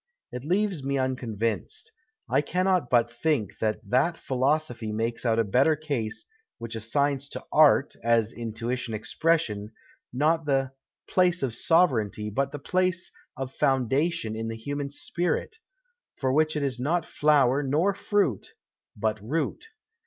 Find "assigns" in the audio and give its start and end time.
6.75-7.29